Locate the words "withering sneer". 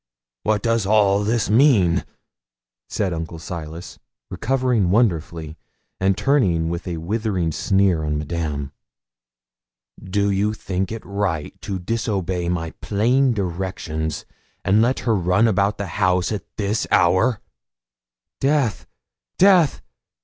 6.97-8.03